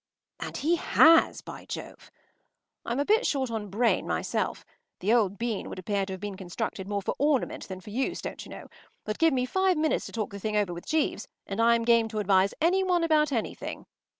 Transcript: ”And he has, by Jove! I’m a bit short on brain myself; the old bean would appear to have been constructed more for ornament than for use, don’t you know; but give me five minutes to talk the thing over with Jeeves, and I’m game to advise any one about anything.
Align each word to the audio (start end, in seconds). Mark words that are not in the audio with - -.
”And 0.39 0.57
he 0.57 0.77
has, 0.77 1.41
by 1.41 1.65
Jove! 1.65 2.09
I’m 2.87 2.99
a 2.99 3.05
bit 3.05 3.23
short 3.27 3.51
on 3.51 3.67
brain 3.69 4.07
myself; 4.07 4.65
the 4.99 5.13
old 5.13 5.37
bean 5.37 5.69
would 5.69 5.77
appear 5.77 6.07
to 6.07 6.13
have 6.13 6.19
been 6.19 6.33
constructed 6.35 6.87
more 6.87 7.03
for 7.03 7.13
ornament 7.19 7.67
than 7.67 7.81
for 7.81 7.91
use, 7.91 8.19
don’t 8.19 8.43
you 8.43 8.49
know; 8.49 8.67
but 9.05 9.19
give 9.19 9.31
me 9.31 9.45
five 9.45 9.77
minutes 9.77 10.07
to 10.07 10.11
talk 10.11 10.31
the 10.31 10.39
thing 10.39 10.57
over 10.57 10.73
with 10.73 10.87
Jeeves, 10.87 11.27
and 11.45 11.61
I’m 11.61 11.83
game 11.85 12.07
to 12.07 12.17
advise 12.17 12.55
any 12.63 12.83
one 12.83 13.03
about 13.03 13.31
anything. 13.31 13.85